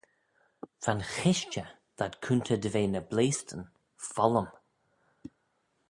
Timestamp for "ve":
2.73-2.83